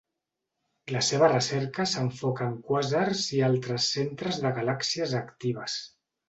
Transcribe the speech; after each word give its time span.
La 0.93 1.01
seva 1.07 1.27
recerca 1.33 1.85
s'enfoca 1.91 2.47
en 2.53 2.55
quàsars 2.71 3.21
i 3.41 3.43
altres 3.49 3.91
centres 3.99 4.41
de 4.47 4.55
galàxies 4.57 5.15
actives. 5.25 5.79